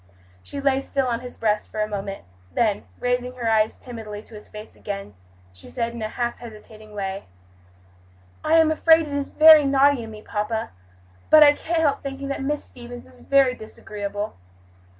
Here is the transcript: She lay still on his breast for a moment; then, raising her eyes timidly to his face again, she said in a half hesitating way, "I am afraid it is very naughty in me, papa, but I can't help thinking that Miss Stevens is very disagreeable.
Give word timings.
She 0.41 0.59
lay 0.59 0.81
still 0.81 1.05
on 1.05 1.19
his 1.19 1.37
breast 1.37 1.69
for 1.69 1.79
a 1.79 1.87
moment; 1.87 2.23
then, 2.51 2.85
raising 2.99 3.35
her 3.35 3.47
eyes 3.47 3.77
timidly 3.77 4.23
to 4.23 4.33
his 4.33 4.47
face 4.47 4.75
again, 4.75 5.13
she 5.53 5.69
said 5.69 5.93
in 5.93 6.01
a 6.01 6.07
half 6.09 6.39
hesitating 6.39 6.93
way, 6.95 7.25
"I 8.43 8.53
am 8.55 8.71
afraid 8.71 9.07
it 9.07 9.13
is 9.13 9.29
very 9.29 9.63
naughty 9.63 10.01
in 10.01 10.09
me, 10.09 10.23
papa, 10.23 10.71
but 11.29 11.43
I 11.43 11.53
can't 11.53 11.81
help 11.81 12.01
thinking 12.01 12.29
that 12.29 12.41
Miss 12.41 12.63
Stevens 12.63 13.05
is 13.05 13.21
very 13.21 13.53
disagreeable. 13.53 14.33